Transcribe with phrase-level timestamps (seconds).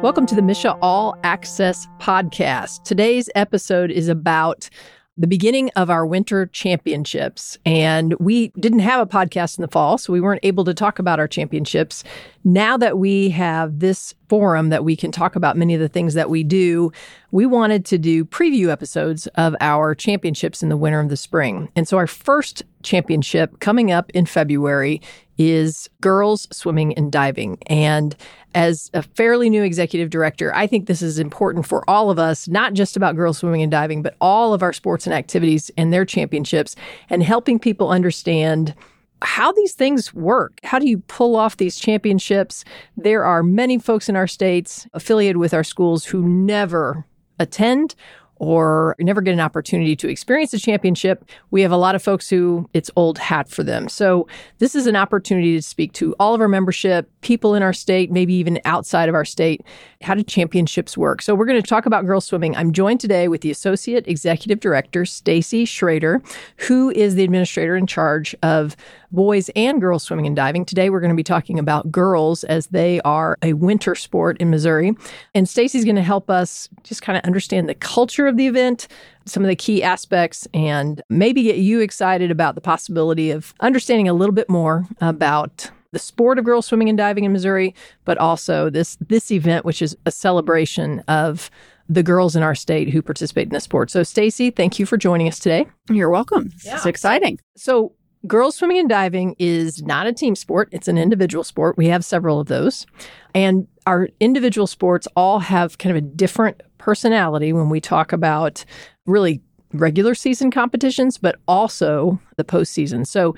[0.00, 2.84] Welcome to the MSHSAA All Access Podcast.
[2.84, 4.70] Today's episode is about
[5.16, 7.58] the beginning of our winter championships.
[7.66, 11.00] And we didn't have a podcast in the fall, so we weren't able to talk
[11.00, 12.04] about our championships.
[12.44, 16.14] Now that we have this forum that we can talk about many of the things
[16.14, 16.92] that we do,
[17.32, 21.68] we wanted to do preview episodes of our championships in the winter and the spring.
[21.74, 25.02] And so our first championship coming up in February
[25.38, 27.58] is girls swimming and diving.
[27.66, 28.16] And
[28.54, 32.48] as a fairly new executive director, I think this is important for all of us,
[32.48, 35.92] not just about girls swimming and diving, but all of our sports and activities and
[35.92, 36.74] their championships
[37.10, 38.74] and helping people understand
[39.22, 40.60] how these things work.
[40.62, 42.64] How do you pull off these championships?
[42.96, 47.04] There are many folks in our states affiliated with our schools who never
[47.38, 47.94] attend
[48.38, 52.28] or never get an opportunity to experience a championship, we have a lot of folks
[52.28, 53.88] who it's old hat for them.
[53.88, 54.26] So
[54.58, 58.10] this is an opportunity to speak to all of our membership, people in our state,
[58.10, 59.62] maybe even outside of our state.
[60.02, 61.22] How do championships work?
[61.22, 62.56] So we're going to talk about girls swimming.
[62.56, 66.22] I'm joined today with the Associate Executive Director, Stacy Schroeder,
[66.56, 68.76] who is the administrator in charge of
[69.10, 70.64] boys and girls swimming and diving.
[70.64, 74.50] Today we're going to be talking about girls as they are a winter sport in
[74.50, 74.92] Missouri.
[75.34, 78.88] And Stacy's going to help us just kind of understand the culture of the event,
[79.24, 84.08] some of the key aspects, and maybe get you excited about the possibility of understanding
[84.08, 88.18] a little bit more about the sport of girls swimming and diving in Missouri, but
[88.18, 91.50] also this this event, which is a celebration of
[91.88, 93.90] the girls in our state who participate in the sport.
[93.90, 95.66] So, Stacy, thank you for joining us today.
[95.88, 96.52] You're welcome.
[96.62, 96.76] Yeah.
[96.76, 97.40] It's exciting.
[97.56, 97.92] So,
[98.26, 101.76] girls swimming and diving is not a team sport, it's an individual sport.
[101.76, 102.86] We have several of those.
[103.34, 108.64] And our individual sports all have kind of a different personality when we talk about
[109.06, 109.40] really
[109.72, 113.06] regular season competitions, but also the postseason.
[113.06, 113.34] So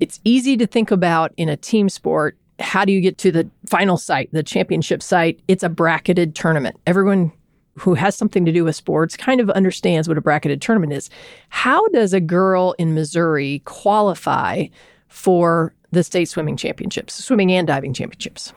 [0.00, 2.36] it's easy to think about in a team sport.
[2.58, 5.40] How do you get to the final site, the championship site?
[5.48, 6.76] It's a bracketed tournament.
[6.86, 7.32] Everyone
[7.78, 11.10] who has something to do with sports kind of understands what a bracketed tournament is.
[11.48, 14.66] How does a girl in Missouri qualify
[15.08, 18.52] for the state swimming championships, swimming and diving championships?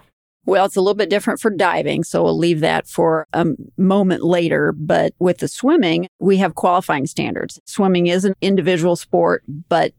[0.46, 3.48] Well, it's a little bit different for diving, so we'll leave that for a
[3.78, 4.72] moment later.
[4.74, 7.60] But with the swimming, we have qualifying standards.
[7.66, 9.94] Swimming is an individual sport, but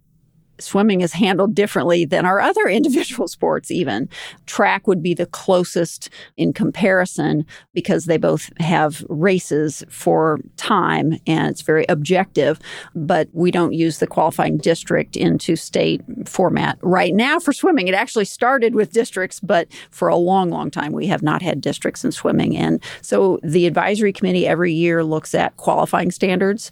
[0.58, 4.08] swimming is handled differently than our other individual sports, even.
[4.46, 11.48] Track would be the closest in comparison because they both have races for time and
[11.48, 12.58] it's very objective,
[12.94, 16.78] but we don't use the qualifying district into state format.
[16.82, 20.92] Right now for swimming, it actually started with districts, but for a long, long time,
[20.92, 22.56] we have not had districts in swimming.
[22.56, 26.70] And so the advisory committee every year looks at qualifying standards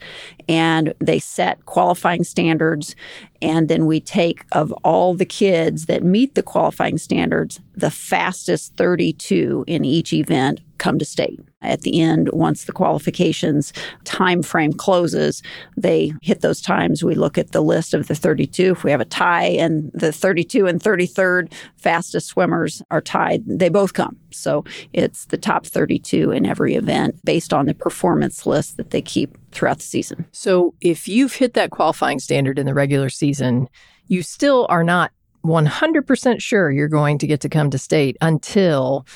[0.49, 2.95] and they set qualifying standards
[3.43, 8.77] and then we take of all the kids that meet the qualifying standards, the fastest
[8.77, 11.41] 32 in each event come to state.
[11.61, 13.73] At the end, once the qualifications
[14.05, 15.43] time frame closes,
[15.77, 17.03] they hit those times.
[17.03, 18.73] We look at the list of the 32.
[18.73, 23.71] If we have a tie and the 32 and 33rd fastest swimmers are tied, they
[23.71, 24.17] both come.
[24.31, 29.03] So it's the top 32 in every event based on the performance list that they
[29.03, 30.27] keep throughout the season.
[30.33, 33.69] So if you've hit that qualifying standard in the regular season,
[34.09, 35.13] you still are not
[35.45, 39.07] 100% sure you're going to get to come to state until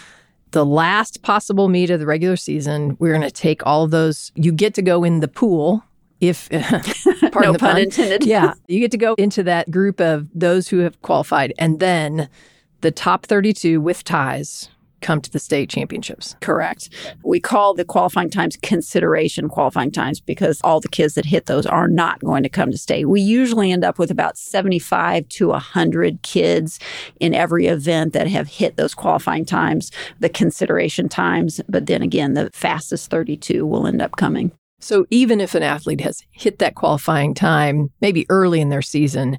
[0.51, 2.97] the last possible meet of the regular season.
[2.99, 4.33] We're going to take all of those.
[4.35, 5.83] You get to go in the pool
[6.21, 8.25] if pardon no the pun, pun intended.
[8.25, 12.29] yeah, you get to go into that group of those who have qualified, and then
[12.81, 14.69] the top 32 with ties
[15.01, 16.37] come to the state championships.
[16.41, 16.91] Correct.
[17.23, 21.67] We call the qualifying times consideration qualifying times because all the kids that hit those
[21.67, 23.07] are not going to come to state.
[23.07, 26.79] We usually end up with about 75 to 100 kids
[27.21, 32.35] in every event that have hit those qualifying times, the consideration times, but then again,
[32.35, 34.53] the fastest 32 will end up coming.
[34.81, 39.39] So even if an athlete has hit that qualifying time, maybe early in their season,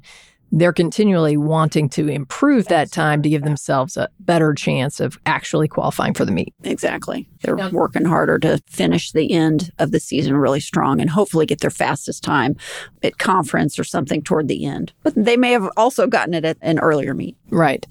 [0.52, 5.68] they're continually wanting to improve that time to give themselves a better chance of actually
[5.68, 6.54] qualifying for the meet.
[6.64, 7.28] Exactly.
[7.42, 7.70] They're yeah.
[7.70, 11.70] working harder to finish the end of the season really strong and hopefully get their
[11.70, 12.56] fastest time
[13.02, 14.92] at conference or something toward the end.
[15.02, 17.36] But they may have also gotten it at an earlier meet.
[17.50, 17.86] Right.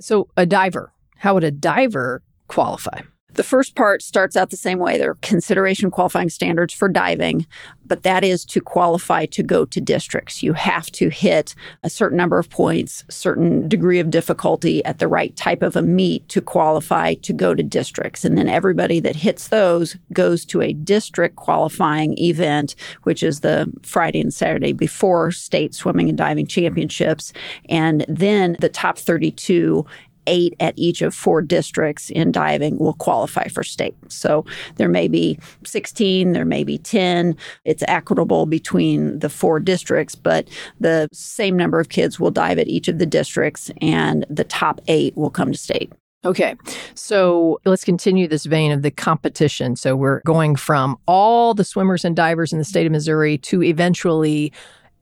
[0.00, 3.00] So, a diver, how would a diver qualify?
[3.34, 4.98] The first part starts out the same way.
[4.98, 7.46] There are consideration qualifying standards for diving,
[7.86, 10.42] but that is to qualify to go to districts.
[10.42, 15.08] You have to hit a certain number of points, certain degree of difficulty at the
[15.08, 18.24] right type of a meet to qualify to go to districts.
[18.24, 22.74] And then everybody that hits those goes to a district qualifying event,
[23.04, 27.32] which is the Friday and Saturday before state swimming and diving championships.
[27.68, 29.86] And then the top 32
[30.26, 33.94] eight at each of four districts in diving will qualify for state.
[34.08, 34.44] So
[34.76, 37.36] there may be 16, there may be 10.
[37.64, 40.48] It's equitable between the four districts, but
[40.80, 44.80] the same number of kids will dive at each of the districts, and the top
[44.88, 45.92] eight will come to state.
[46.24, 46.54] Okay.
[46.94, 49.74] So let's continue this vein of the competition.
[49.74, 53.62] So we're going from all the swimmers and divers in the state of Missouri to
[53.62, 54.52] eventually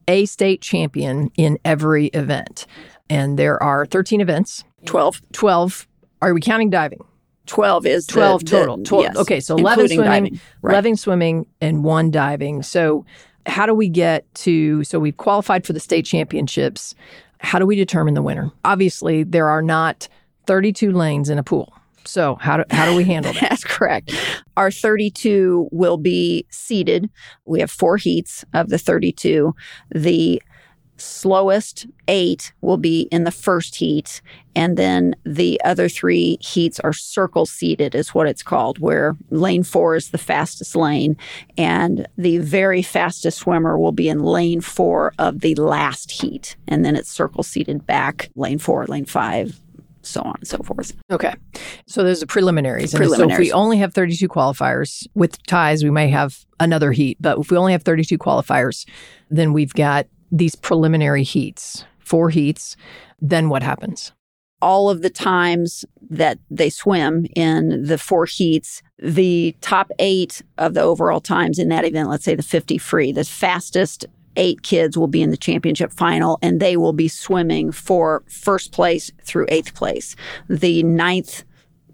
[0.08, 2.66] a state champion in every event.
[3.10, 4.64] And there are 13 events.
[4.86, 5.22] 12.
[5.32, 5.86] 12.
[6.22, 7.04] Are we counting diving?
[7.46, 8.76] 12 is 12 the, total.
[8.76, 9.04] The, 12.
[9.04, 9.40] yes, okay.
[9.40, 10.40] So 11 swimming, diving.
[10.62, 10.72] Right.
[10.72, 12.62] 11 swimming, and one diving.
[12.62, 13.04] So
[13.46, 16.94] how do we get to, so we've qualified for the state championships.
[17.38, 18.52] How do we determine the winner?
[18.64, 20.08] Obviously, there are not
[20.46, 21.72] 32 lanes in a pool.
[22.04, 23.50] So how do, how do we handle that?
[23.50, 24.14] That's correct.
[24.56, 27.10] Our 32 will be seeded.
[27.46, 29.54] We have four heats of the 32.
[29.94, 30.42] The
[31.00, 34.20] slowest eight will be in the first heat.
[34.54, 39.62] And then the other three heats are circle seated, is what it's called, where lane
[39.62, 41.16] four is the fastest lane.
[41.56, 46.56] And the very fastest swimmer will be in lane four of the last heat.
[46.68, 49.60] And then it's circle seated back, lane four, lane five,
[50.02, 50.94] so on and so forth.
[51.10, 51.34] Okay.
[51.86, 52.94] So there's the preliminaries.
[52.94, 53.36] And Preliminaries.
[53.36, 57.18] so if we only have 32 qualifiers, with ties, we may have another heat.
[57.20, 58.86] But if we only have 32 qualifiers,
[59.30, 62.76] then we've got these preliminary heats, four heats.
[63.20, 64.12] Then what happens?
[64.62, 70.74] all of the times that they swim in the four heats, the top eight of
[70.74, 74.06] the overall times in that event, let's say the 50 free, the fastest
[74.36, 78.72] eight kids will be in the championship final and they will be swimming for first
[78.72, 80.14] place through eighth place.
[80.48, 81.44] The ninth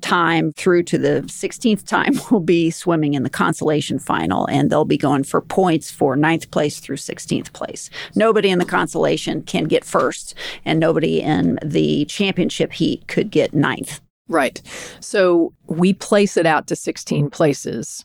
[0.00, 4.84] time through to the 16th time will be swimming in the consolation final and they'll
[4.84, 9.64] be going for points for ninth place through 16th place nobody in the consolation can
[9.64, 10.34] get first
[10.64, 14.60] and nobody in the championship heat could get ninth Right.
[15.00, 18.04] So we place it out to 16 places,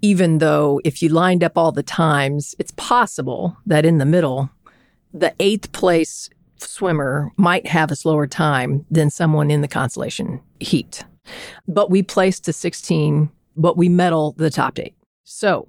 [0.00, 4.50] even though if you lined up all the times, it's possible that in the middle,
[5.14, 11.04] the eighth place swimmer might have a slower time than someone in the consolation heat.
[11.68, 14.94] But we place to 16, but we medal the top eight.
[15.24, 15.68] So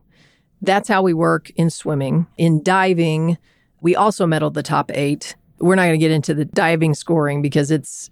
[0.61, 2.27] that's how we work in swimming.
[2.37, 3.37] In diving,
[3.81, 5.35] we also medal the top eight.
[5.59, 8.09] We're not going to get into the diving scoring because it's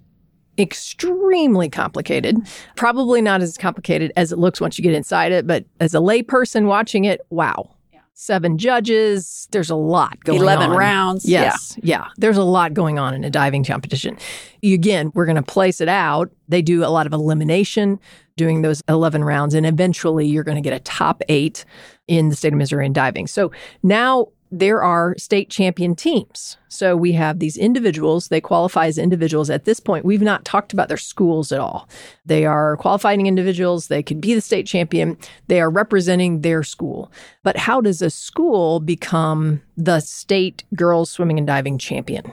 [0.57, 2.37] extremely complicated.
[2.75, 5.99] Probably not as complicated as it looks once you get inside it, but as a
[5.99, 7.73] layperson watching it, wow.
[8.21, 10.77] Seven judges, there's a lot going 11 on.
[10.77, 11.75] rounds Yes.
[11.81, 12.05] Yeah.
[12.17, 14.15] There's a lot going on in a diving competition.
[14.63, 16.29] Again, we're going to place it out.
[16.47, 17.99] They do a lot of elimination
[18.37, 21.65] doing those 11 rounds, and eventually you're going to get a top eight
[22.07, 23.25] in the state of Missouri in diving.
[23.25, 23.51] So
[23.81, 26.57] now there are state champion teams.
[26.67, 29.49] So we have these individuals, they qualify as individuals.
[29.49, 31.87] At this point, we've not talked about their schools at all.
[32.25, 35.17] They are qualifying individuals, they could be the state champion,
[35.47, 37.11] they are representing their school.
[37.43, 42.31] But how does a school become the state girls swimming and diving champion?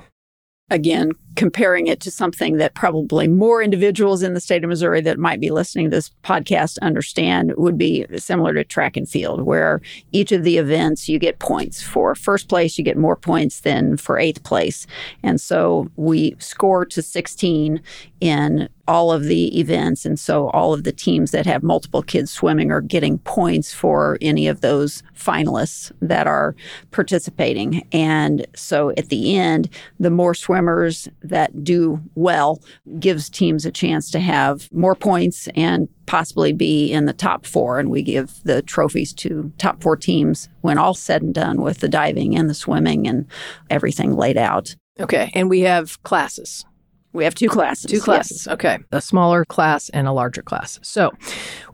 [0.70, 5.18] Again comparing it to something that probably more individuals in the state of Missouri that
[5.18, 9.80] might be listening to this podcast understand would be similar to track and field, where
[10.10, 11.80] each of the events you get points.
[11.80, 14.86] For first place, you get more points than for eighth place.
[15.22, 17.80] And so we score to 16
[18.20, 20.04] in all of the events.
[20.06, 24.16] And so all of the teams that have multiple kids swimming are getting points for
[24.22, 26.56] any of those finalists that are
[26.90, 27.86] participating.
[27.92, 29.68] And so at the end,
[30.00, 32.62] the more swimmers that do well
[32.98, 37.78] gives teams a chance to have more points and possibly be in the top four.
[37.78, 41.80] And we give the trophies to top four teams when all said and done with
[41.80, 43.26] the diving and the swimming and
[43.68, 44.74] everything laid out.
[44.98, 45.30] Okay.
[45.34, 46.64] And we have classes.
[47.12, 47.90] We have two classes.
[47.90, 48.46] Two classes.
[48.46, 48.54] Yes.
[48.54, 48.78] Okay.
[48.92, 50.78] A smaller class and a larger class.
[50.82, 51.10] So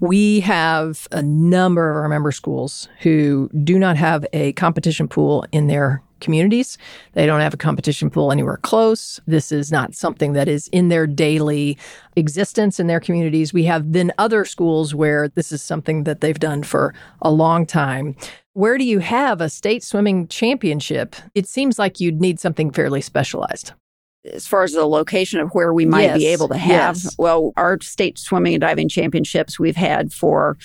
[0.00, 5.44] we have a number of our member schools who do not have a competition pool
[5.50, 6.78] in their communities.
[7.12, 9.20] They don't have a competition pool anywhere close.
[9.26, 11.76] This is not something that is in their daily
[12.16, 13.52] existence in their communities.
[13.52, 17.66] We have then other schools where this is something that they've done for a long
[17.66, 18.16] time.
[18.54, 21.16] Where do you have a state swimming championship?
[21.34, 23.72] It seems like you'd need something fairly specialized
[24.32, 26.18] as far as the location of where we might yes.
[26.18, 27.14] be able to have, yes.
[27.18, 30.56] well, our state swimming and diving championships we've had for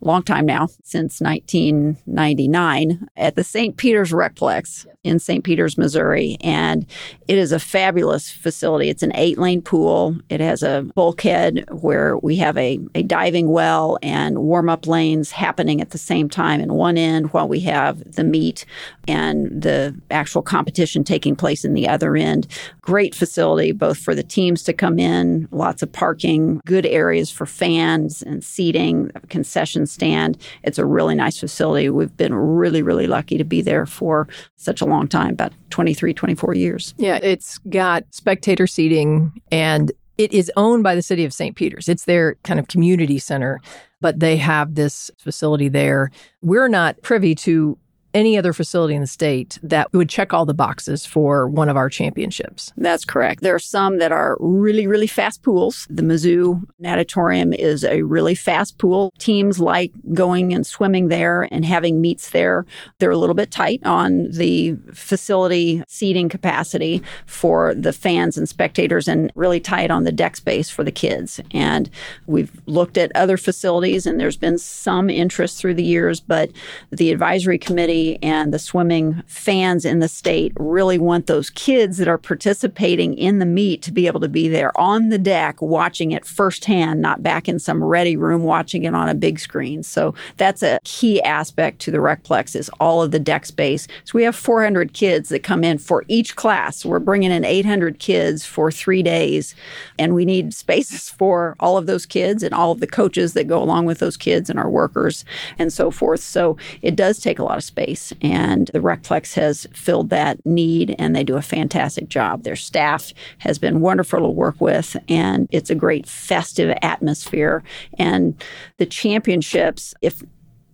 [0.00, 3.76] a long time now, since 1999, at the St.
[3.76, 5.44] Peter's Recplex in St.
[5.44, 6.36] Peter's, Missouri.
[6.40, 6.84] And
[7.28, 8.88] it is a fabulous facility.
[8.88, 10.16] It's an eight lane pool.
[10.28, 15.30] It has a bulkhead where we have a, a diving well and warm up lanes
[15.30, 18.66] happening at the same time in one end while we have the meet
[19.06, 22.48] and the actual competition taking place in the other end.
[22.80, 27.46] Great facility, both for the teams to come in, lots of parking, good areas for
[27.46, 30.36] fans and seating, concession stand.
[30.64, 31.88] It's a really nice facility.
[31.88, 34.26] We've been really, really lucky to be there for
[34.56, 36.94] such a long time, about 23, 24 years.
[36.98, 41.54] Yeah, it's got spectator seating and it is owned by the city of St.
[41.56, 41.88] Peter's.
[41.88, 43.60] It's their kind of community center,
[44.00, 46.10] but they have this facility there.
[46.42, 47.78] We're not privy to
[48.18, 51.76] any other facility in the state that would check all the boxes for one of
[51.76, 52.72] our championships.
[52.76, 53.42] That's correct.
[53.42, 55.86] There are some that are really, really fast pools.
[55.88, 59.12] The Mizzou Natatorium is a really fast pool.
[59.18, 62.66] Teams like going and swimming there and having meets there.
[62.98, 69.06] They're a little bit tight on the facility seating capacity for the fans and spectators
[69.06, 71.40] and really tight on the deck space for the kids.
[71.52, 71.88] And
[72.26, 76.50] we've looked at other facilities and there's been some interest through the years, but
[76.90, 82.08] the advisory committee and the swimming fans in the state really want those kids that
[82.08, 86.12] are participating in the meet to be able to be there on the deck watching
[86.12, 89.82] it firsthand, not back in some ready room watching it on a big screen.
[89.82, 93.86] So that's a key aspect to the Recplex is all of the deck space.
[94.04, 96.84] So we have 400 kids that come in for each class.
[96.84, 99.54] We're bringing in 800 kids for three days,
[99.98, 103.48] and we need spaces for all of those kids and all of the coaches that
[103.48, 105.24] go along with those kids and our workers
[105.58, 106.20] and so forth.
[106.20, 108.12] So it does take a lot of space space.
[108.22, 112.42] And the Recplex has filled that need and they do a fantastic job.
[112.42, 117.62] Their staff has been wonderful to work with and it's a great festive atmosphere.
[117.98, 118.42] And
[118.78, 120.22] the championships, if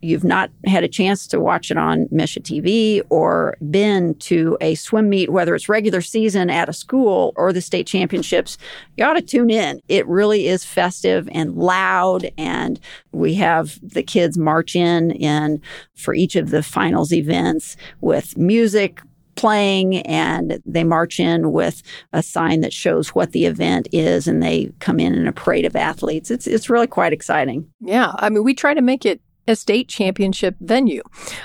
[0.04, 4.75] you've not had a chance to watch it on MSHSAA TV or been to a
[4.75, 8.58] swim meet, whether it's regular season at a school or the state championships,
[8.96, 9.80] you ought to tune in.
[9.88, 12.30] It really is festive and loud.
[12.37, 12.78] And
[13.12, 15.61] we have the kids march in and
[15.94, 19.00] for each of the finals events with music,
[19.37, 21.82] playing and they march in with
[22.12, 25.64] a sign that shows what the event is and they come in in a parade
[25.64, 26.30] of athletes.
[26.30, 27.68] It's it's really quite exciting.
[27.80, 31.02] Yeah, I mean we try to make it a state championship venue.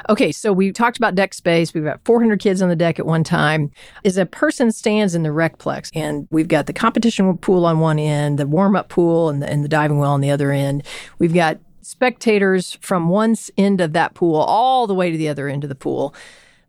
[0.10, 1.74] Okay, so we talked about deck space.
[1.74, 3.72] We've got 400 kids on the deck at one time.
[4.06, 8.00] As a person stands in the recplex, and we've got the competition pool on one
[8.00, 10.84] end, the warm up pool, and the, and the diving well on the other end.
[11.18, 15.48] We've got spectators from one end of that pool all the way to the other
[15.48, 16.14] end of the pool.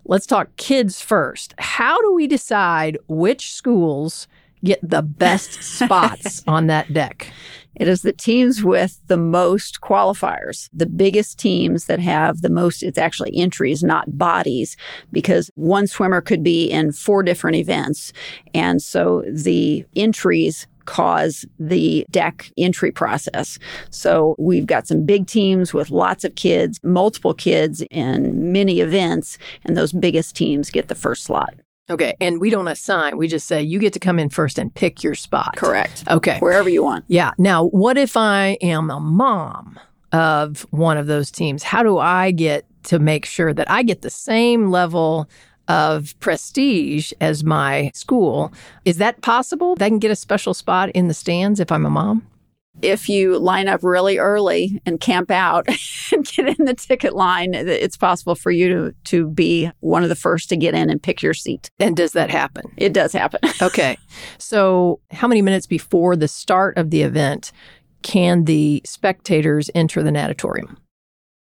[0.07, 1.55] Let's talk kids first.
[1.59, 4.27] How do we decide which schools
[4.65, 7.33] get the best spots on that deck?
[7.77, 12.83] It is the teams with the most qualifiers, the biggest teams that have the most,
[12.83, 14.77] it's actually entries, not bodies,
[15.13, 18.13] because one swimmer could be in four different events.
[18.55, 23.59] And so the entries cause the deck entry process.
[23.91, 29.39] So we've got some big teams with lots of kids, multiple kids in many events,
[29.65, 31.55] and those biggest teams get the first slot.
[31.91, 32.15] Okay.
[32.21, 33.17] And we don't assign.
[33.17, 35.57] We just say you get to come in first and pick your spot.
[35.57, 36.05] Correct.
[36.09, 36.39] Okay.
[36.39, 37.05] Wherever you want.
[37.09, 37.33] Yeah.
[37.37, 39.79] Now, what if I am a mom
[40.13, 41.63] of one of those teams?
[41.63, 45.29] How do I get to make sure that I get the same level
[45.69, 48.53] of prestige as my school?
[48.85, 49.77] Is that possible?
[49.77, 52.27] That I can get a special spot in the stands if I'm a mom?
[52.83, 55.67] If you line up really early and camp out
[56.13, 60.09] and get in the ticket line, it's possible for you to, to be one of
[60.09, 61.71] the first to get in and pick your seat.
[61.79, 62.65] And does that happen?
[62.77, 63.41] It does happen.
[63.63, 63.97] okay.
[64.39, 67.53] So, how many minutes before the start of the event
[68.03, 70.79] can the spectators enter the natatorium?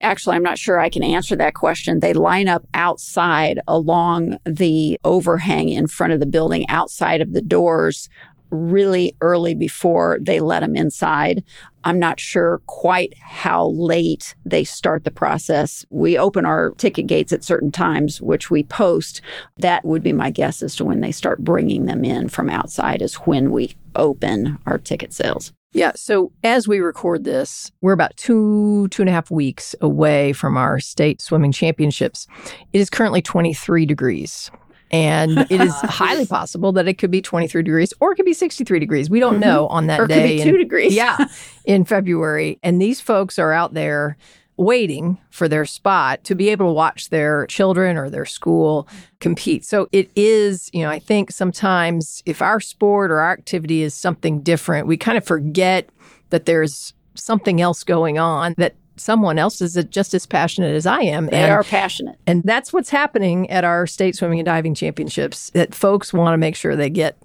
[0.02, 2.00] Actually, I'm not sure I can answer that question.
[2.00, 7.42] They line up outside along the overhang in front of the building, outside of the
[7.42, 8.08] doors
[8.50, 11.42] really early before they let them inside.
[11.84, 15.84] I'm not sure quite how late they start the process.
[15.90, 19.22] We open our ticket gates at certain times, which we post.
[19.58, 23.02] That would be my guess as to when they start bringing them in from outside,
[23.02, 25.52] is when we open our ticket sales.
[25.72, 25.92] Yeah.
[25.94, 30.56] So as we record this, we're about two, two and a half weeks away from
[30.56, 32.26] our state swimming championships.
[32.72, 34.50] It is currently 23 degrees.
[34.90, 38.32] And it is highly possible that it could be 23 degrees or it could be
[38.32, 39.08] 63 degrees.
[39.08, 39.40] We don't mm-hmm.
[39.40, 40.14] know on that or day.
[40.14, 40.94] Or could be two in, degrees.
[40.94, 41.26] yeah,
[41.64, 42.58] in February.
[42.62, 44.16] And these folks are out there
[44.60, 48.86] waiting for their spot to be able to watch their children or their school
[49.18, 49.64] compete.
[49.64, 53.94] So it is, you know, I think sometimes if our sport or our activity is
[53.94, 55.88] something different, we kind of forget
[56.28, 61.00] that there's something else going on that someone else is just as passionate as I
[61.00, 61.26] am.
[61.26, 62.18] They and, are passionate.
[62.26, 66.38] And that's what's happening at our state swimming and diving championships that folks want to
[66.38, 67.20] make sure they get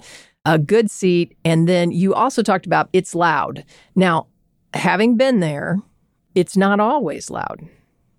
[0.45, 1.37] a good seat.
[1.43, 3.63] And then you also talked about it's loud.
[3.95, 4.27] Now,
[4.73, 5.77] having been there,
[6.35, 7.67] it's not always loud.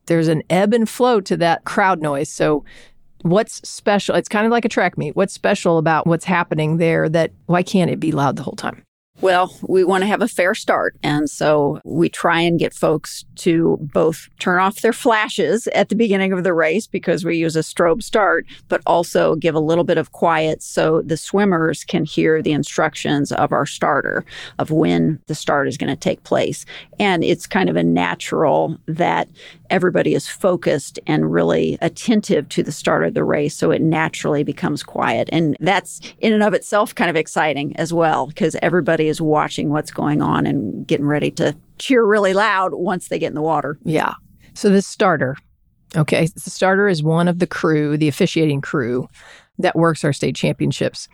[0.06, 2.30] There's an ebb and flow to that crowd noise.
[2.30, 2.64] So,
[3.22, 4.14] what's special?
[4.14, 5.16] It's kind of like a track meet.
[5.16, 8.85] What's special about what's happening there that why can't it be loud the whole time?
[9.22, 10.94] Well, we want to have a fair start.
[11.02, 15.94] And so we try and get folks to both turn off their flashes at the
[15.94, 19.84] beginning of the race because we use a strobe start, but also give a little
[19.84, 24.24] bit of quiet so the swimmers can hear the instructions of our starter
[24.58, 26.66] of when the start is going to take place.
[26.98, 29.28] And it's kind of a natural that
[29.70, 33.54] everybody is focused and really attentive to the start of the race.
[33.54, 35.28] So it naturally becomes quiet.
[35.32, 39.70] And that's in and of itself kind of exciting as well because everybody is watching
[39.70, 43.42] what's going on and getting ready to cheer really loud once they get in the
[43.42, 43.78] water.
[43.84, 44.14] Yeah.
[44.54, 45.36] So the starter,
[45.94, 49.08] okay, the starter is one of the crew, the officiating crew
[49.58, 51.08] that works our state championships.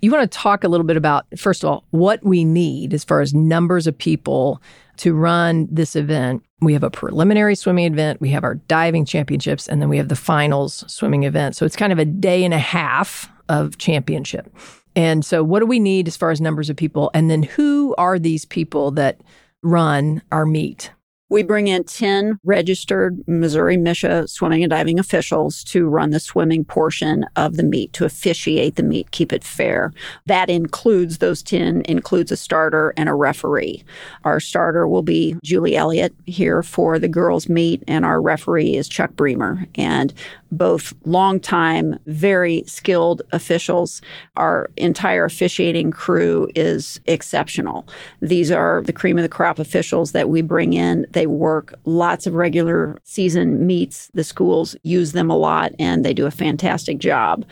[0.00, 3.04] You want to talk a little bit about, first of all, what we need as
[3.04, 4.60] far as numbers of people
[4.98, 6.42] to run this event.
[6.60, 10.08] We have a preliminary swimming event, we have our diving championships, and then we have
[10.08, 11.56] the finals swimming event.
[11.56, 14.54] So it's kind of a day and a half of championship.
[14.96, 17.10] And so, what do we need as far as numbers of people?
[17.14, 19.20] And then, who are these people that
[19.62, 20.90] run our meet?
[21.34, 26.64] We bring in 10 registered Missouri MSHSAA swimming and diving officials to run the swimming
[26.64, 29.92] portion of the meet, to officiate the meet, keep it fair.
[30.26, 33.82] That includes, those 10 includes a starter and a referee.
[34.22, 38.88] Our starter will be Julie Elliott here for the girls' meet, and our referee is
[38.88, 39.66] Chuck Bremer.
[39.74, 40.14] And
[40.56, 44.00] both longtime, very skilled officials.
[44.36, 47.86] Our entire officiating crew is exceptional.
[48.20, 51.06] These are the cream of the crop officials that we bring in.
[51.10, 54.08] They work lots of regular season meets.
[54.14, 57.44] The schools use them a lot and they do a fantastic job.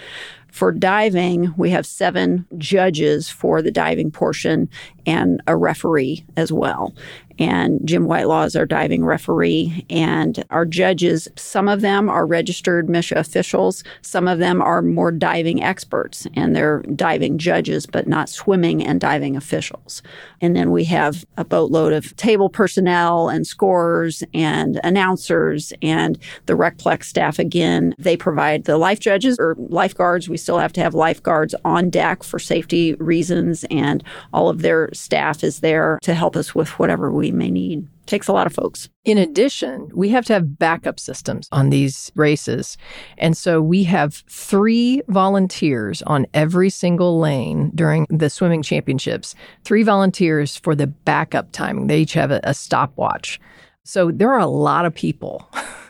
[0.52, 4.68] For diving, we have seven judges for the diving portion
[5.06, 6.94] and a referee as well
[7.39, 9.87] and Jim Whitelaw is our diving referee.
[9.91, 15.11] And our judges, some of them are registered MSHSAA officials, some of them are more
[15.11, 20.03] diving experts, and they're diving judges, but not swimming and diving officials.
[20.41, 26.54] And then we have a boatload of table personnel and scorers and announcers and the
[26.54, 27.95] RecPlex staff again.
[27.99, 30.28] They provide the life judges or lifeguards.
[30.28, 34.02] We still have to have lifeguards on deck for safety reasons, and
[34.33, 37.87] all of their staff is there to help us with whatever we may need.
[38.06, 38.89] Takes a lot of folks.
[39.04, 42.76] In addition, we have to have backup systems on these races.
[43.17, 49.85] And so we have three volunteers on every single lane during the swimming championships, three
[49.85, 51.87] volunteers for the backup timing.
[51.87, 53.39] They each have a, a stopwatch.
[53.85, 55.49] So there are a lot of people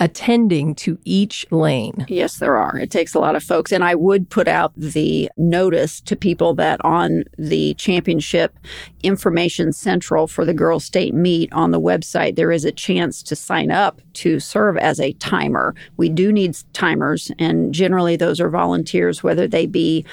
[0.00, 2.06] attending to each lane.
[2.08, 2.78] Yes, there are.
[2.78, 3.70] It takes a lot of folks.
[3.70, 8.58] And I would put out the notice to people that on the championship
[9.02, 13.36] information central for the girls state meet on the website, there is a chance to
[13.36, 15.74] sign up to serve as a timer.
[15.98, 20.04] We do need timers, and generally those are volunteers, whether they be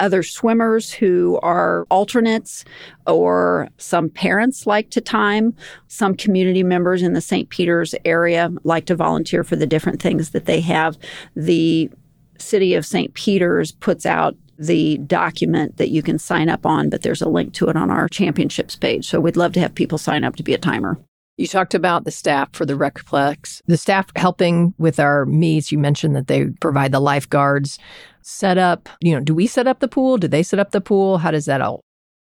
[0.00, 2.64] other swimmers who are alternates,
[3.06, 5.54] or some parents like to time.
[5.88, 7.48] Some community members in the St.
[7.48, 10.98] Peter's area like to volunteer for the different things that they have.
[11.36, 11.90] The
[12.38, 13.14] city of St.
[13.14, 17.54] Peter's puts out the document that you can sign up on, but there's a link
[17.54, 19.06] to it on our championships page.
[19.06, 20.98] So we'd love to have people sign up to be a timer.
[21.36, 25.72] You talked about the staff for the RecPlex, the staff helping with our meets.
[25.72, 27.78] You mentioned that they provide the lifeguards
[28.24, 30.16] set up, you know, do we set up the pool?
[30.16, 31.18] Do they set up the pool?
[31.18, 31.84] How does that all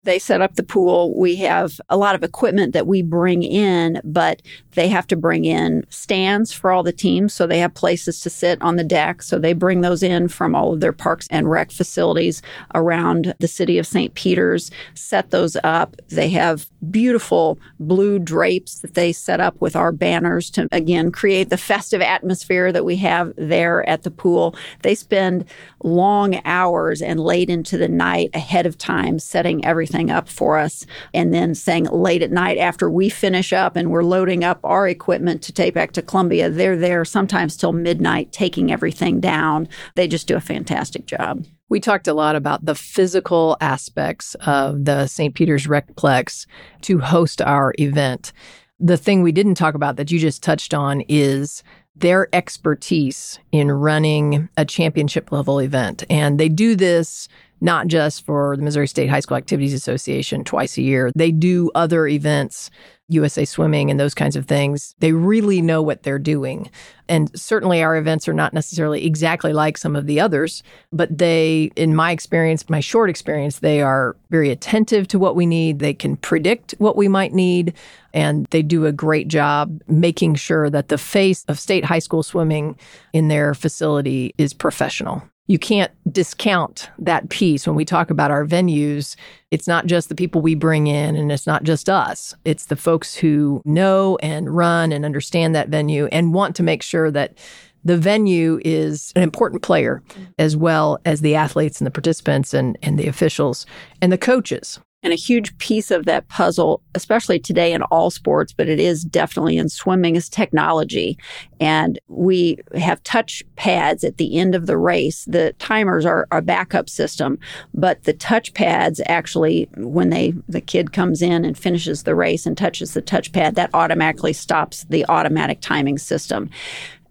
[0.07, 1.13] they set up the pool.
[1.19, 4.41] We have a lot of equipment that we bring in, but
[4.71, 7.33] they have to bring in stands for all the teams.
[7.33, 9.21] So they have places to sit on the deck.
[9.21, 12.41] So they bring those in from all of their parks and rec facilities
[12.73, 14.13] around the city of St.
[14.13, 15.97] Peter's, set those up.
[16.07, 21.49] They have beautiful blue drapes that they set up with our banners to, again, create
[21.49, 24.55] the festive atmosphere that we have there at the pool.
[24.83, 25.43] They spend
[25.83, 30.57] long hours and late into the night ahead of time setting everything everything up for
[30.57, 30.85] us.
[31.13, 34.87] And then saying late at night after we finish up and we're loading up our
[34.87, 39.67] equipment to take back to Columbia, they're there sometimes till midnight taking everything down.
[39.95, 41.45] They just do a fantastic job.
[41.69, 45.33] We talked a lot about the physical aspects of the St.
[45.33, 46.45] Peter's RecPlex
[46.81, 48.31] to host our event.
[48.79, 51.63] The thing we didn't talk about that you just touched on is
[51.95, 56.03] their expertise in running a championship level event.
[56.09, 57.27] And they do this
[57.61, 61.11] not just for the Missouri State High School Activities Association twice a year.
[61.15, 62.69] They do other events,
[63.09, 64.93] USA Swimming and those kinds of things.
[64.99, 66.69] They really know what they're doing.
[67.07, 71.71] And certainly our events are not necessarily exactly like some of the others, but they,
[71.75, 75.79] in my experience, my short experience, they are very attentive to what we need.
[75.79, 77.73] They can predict what we might need.
[78.13, 82.23] And they do a great job making sure that the face of state high school
[82.23, 82.77] swimming
[83.13, 88.45] in their facility is professional you can't discount that piece when we talk about our
[88.45, 89.15] venues.
[89.49, 92.35] It's not just the people we bring in and it's not just us.
[92.45, 96.83] It's the folks who know and run and understand that venue and want to make
[96.83, 97.37] sure that
[97.85, 100.03] the venue is an important player
[100.37, 103.65] as well as the athletes and the participants and, and the officials
[104.01, 104.79] and the coaches.
[105.07, 109.05] And a huge piece of that puzzle, especially today in all sports, but it is
[109.05, 111.17] definitely in swimming, is technology.
[111.61, 115.23] And we have touch pads at the end of the race.
[115.23, 117.39] The timers are a backup system,
[117.73, 122.45] but the touch pads actually, when they the kid comes in and finishes the race
[122.45, 126.49] and touches the touch pad, that automatically stops the automatic timing system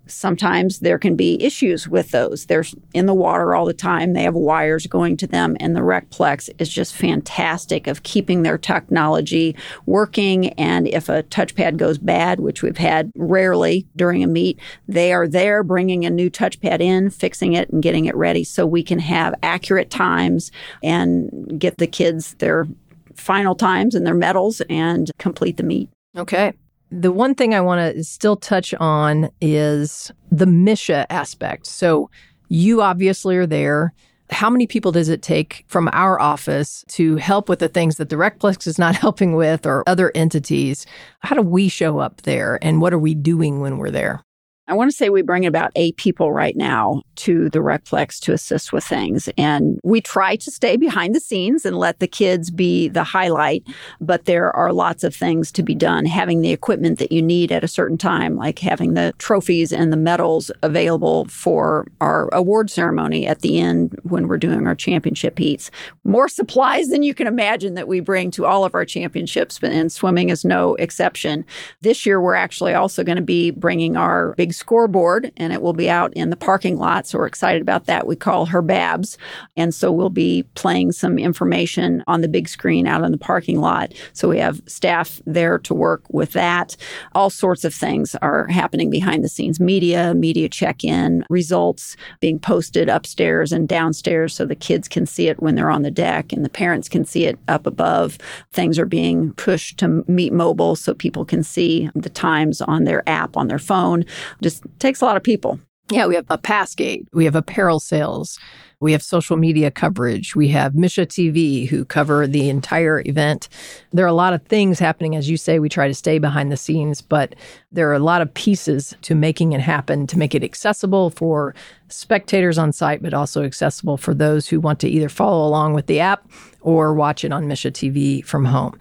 [0.06, 2.46] sometimes there can be issues with those.
[2.46, 2.64] They're
[2.94, 4.12] in the water all the time.
[4.12, 8.58] They have wires going to them, and the Recplex is just fantastic of keeping their
[8.58, 10.52] technology working.
[10.54, 15.28] And if a touchpad goes bad, which we've had rarely during a meet, they are
[15.28, 18.98] there bringing a new touchpad in, fixing it, and getting it ready so we can
[18.98, 20.50] have accurate times
[20.82, 22.66] and get the kids their
[23.14, 25.88] final times and their medals and complete the meet.
[26.16, 26.52] Okay.
[26.90, 31.66] The one thing I want to still touch on is the MSHSAA aspect.
[31.66, 32.10] So
[32.48, 33.92] you obviously are there.
[34.30, 38.08] How many people does it take from our office to help with the things that
[38.08, 40.86] the Recplex is not helping with or other entities?
[41.20, 44.25] How do we show up there and what are we doing when we're there?
[44.68, 48.32] I want to say we bring about eight people right now to the Recplex to
[48.32, 49.28] assist with things.
[49.38, 53.64] And we try to stay behind the scenes and let the kids be the highlight,
[54.00, 56.04] but there are lots of things to be done.
[56.04, 59.92] Having the equipment that you need at a certain time, like having the trophies and
[59.92, 65.38] the medals available for our award ceremony at the end when we're doing our championship
[65.38, 65.70] heats.
[66.02, 69.92] More supplies than you can imagine that we bring to all of our championships, and
[69.92, 71.44] swimming is no exception.
[71.82, 75.72] This year, we're actually also going to be bringing our big scoreboard and it will
[75.72, 77.06] be out in the parking lot.
[77.06, 78.06] So we're excited about that.
[78.06, 79.18] We call her Babs.
[79.56, 83.60] And so we'll be playing some information on the big screen out in the parking
[83.60, 83.92] lot.
[84.12, 86.76] So we have staff there to work with that.
[87.14, 92.38] All sorts of things are happening behind the scenes media, media check in, results being
[92.38, 96.32] posted upstairs and downstairs so the kids can see it when they're on the deck
[96.32, 98.18] and the parents can see it up above.
[98.52, 103.06] Things are being pushed to Meet Mobile so people can see the times on their
[103.08, 104.04] app on their phone
[104.46, 105.58] just takes a lot of people.
[105.90, 108.38] Yeah, we have a pass gate, we have apparel sales,
[108.80, 113.48] we have social media coverage, we have MSHSAA TV who cover the entire event.
[113.92, 115.16] There are a lot of things happening.
[115.16, 117.34] As you say, we try to stay behind the scenes, but
[117.72, 121.54] there are a lot of pieces to making it happen to make it accessible for
[121.88, 125.86] spectators on site, but also accessible for those who want to either follow along with
[125.86, 126.28] the app
[126.60, 128.78] or watch it on MSHSAA TV from home.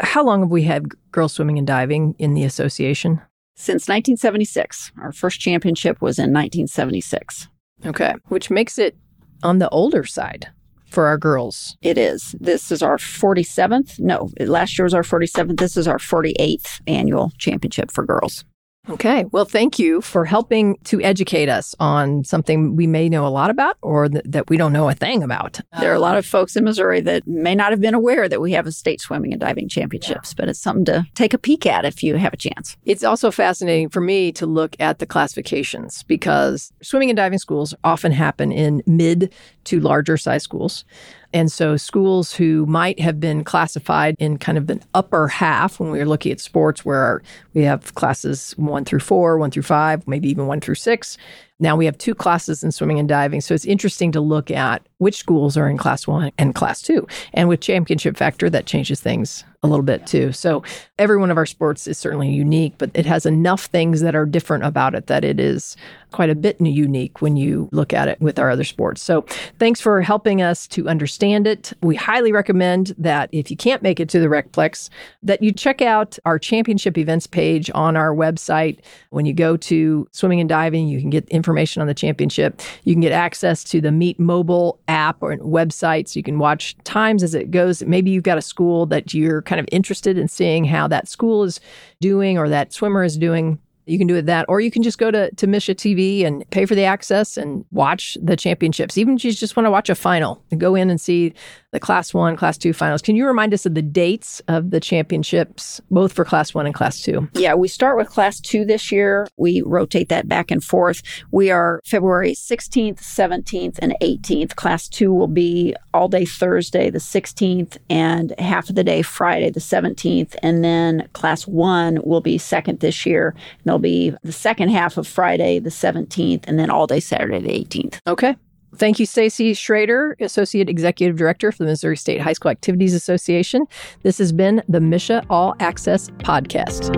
[0.00, 3.20] How long have we had girls swimming and diving in the association?
[3.58, 4.92] Since 1976.
[5.02, 7.48] Our first championship was in 1976.
[7.84, 8.96] Okay, which makes it
[9.42, 10.48] on the older side
[10.88, 11.76] for our girls.
[11.82, 12.34] It is.
[12.40, 13.98] This is our 47th.
[13.98, 15.58] No, last year was our 47th.
[15.58, 18.44] This is our 48th annual championship for girls.
[18.90, 19.24] Okay.
[19.32, 23.50] Well, thank you for helping to educate us on something we may know a lot
[23.50, 25.60] about or th- that we don't know a thing about.
[25.78, 28.40] There are a lot of folks in Missouri that may not have been aware that
[28.40, 30.34] we have a state swimming and diving championships, yeah.
[30.38, 32.76] but it's something to take a peek at if you have a chance.
[32.84, 37.74] It's also fascinating for me to look at the classifications because swimming and diving schools
[37.84, 39.32] often happen in mid
[39.64, 40.84] to larger size schools.
[41.32, 45.90] And so schools who might have been classified in kind of an upper half when
[45.90, 50.06] we were looking at sports where we have classes one through four, one through five,
[50.08, 51.18] maybe even one through six.
[51.60, 53.40] Now we have two classes in swimming and diving.
[53.40, 57.06] So it's interesting to look at which schools are in class one and class two.
[57.34, 60.30] And with championship factor, that changes things a little bit too.
[60.32, 60.62] So
[60.98, 64.24] every one of our sports is certainly unique, but it has enough things that are
[64.24, 65.76] different about it that it is
[66.12, 69.02] quite a bit unique when you look at it with our other sports.
[69.02, 69.22] So
[69.58, 71.72] thanks for helping us to understand it.
[71.82, 74.90] We highly recommend that if you can't make it to the Recplex,
[75.24, 78.78] that you check out our championship events page on our website.
[79.10, 81.47] When you go to swimming and diving, you can get information
[81.80, 82.60] on the championship.
[82.84, 86.76] You can get access to the Meet Mobile app or website so you can watch
[86.84, 87.82] times as it goes.
[87.82, 91.44] Maybe you've got a school that you're kind of interested in seeing how that school
[91.44, 91.60] is
[92.00, 94.98] doing or that swimmer is doing You can do it that, or you can just
[94.98, 98.98] go to, to MSHSAA TV and pay for the access and watch the championships.
[98.98, 101.32] Even if you just want to watch a final, go in and see
[101.72, 103.02] the class one, class two finals.
[103.02, 106.74] Can you remind us of the dates of the championships, both for class one and
[106.74, 107.28] class two?
[107.34, 109.28] Yeah, we start with class two this year.
[109.36, 111.02] We rotate that back and forth.
[111.30, 114.56] We are February 16th, 17th, and 18th.
[114.56, 119.50] Class two will be all day Thursday, the 16th, and half of the day Friday,
[119.50, 120.36] the 17th.
[120.42, 123.34] And then class one will be second this year.
[123.58, 127.40] And it'll be the second half of Friday, the 17th, and then all day Saturday,
[127.40, 128.00] the 18th.
[128.06, 128.36] Okay.
[128.76, 133.66] Thank you, Stacy Schroeder, Associate Executive Director for the Missouri State High School Activities Association.
[134.02, 136.94] This has been the MSHSAA All Access Podcast.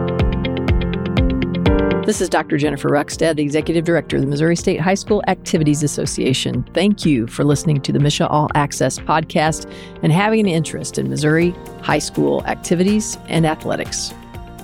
[2.07, 2.57] This is Dr.
[2.57, 6.65] Jennifer Rukstad, the Executive Director of the Missouri State High School Activities Association.
[6.75, 11.09] Thank you for listening to the MSHSAA All Access podcast and having an interest in
[11.09, 14.13] Missouri high school activities and athletics.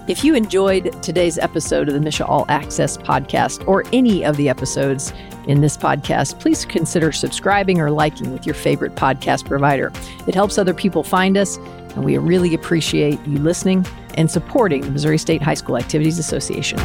[0.08, 4.48] If you enjoyed today's episode of the MSHSAA All Access podcast or any of the
[4.48, 5.12] episodes
[5.48, 9.92] in this podcast, please consider subscribing or liking with your favorite podcast provider.
[10.28, 14.92] It helps other people find us, and we really appreciate you listening and supporting the
[14.92, 16.78] Missouri State High School Activities Association.